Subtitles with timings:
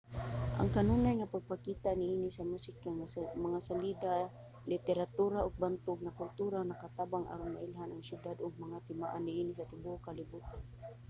[0.59, 2.89] ang kanunay nga pagpakita niini sa musika
[3.47, 4.11] mga salida
[4.73, 9.69] literatura ug bantog nga kultura nakabatang aron mailhan ang siyudad ug mga timaan niini sa
[9.71, 10.61] tibuok kalibotan